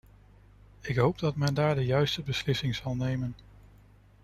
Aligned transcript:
Ik 0.81 0.95
hoop 0.95 1.19
dat 1.19 1.35
men 1.35 1.53
daar 1.53 1.75
de 1.75 1.85
juiste 1.85 2.21
beslissing 2.21 2.75
zal 2.75 2.95
nemen. 2.95 3.35